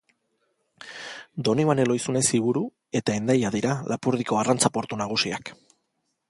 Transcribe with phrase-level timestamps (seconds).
[1.49, 2.63] Donibane Lohizune-Ziburu
[3.01, 5.55] eta Hendaia dira Lapurdiko arrantza portu nagusiak.